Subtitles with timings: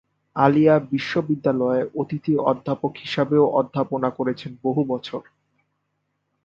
[0.35, 5.21] আলিয়া বিশ্ববিদ্যালয়ে অতিথি অধ্যাপক হিসাবেও অধ্যাপনা করেছেন বহু বছর।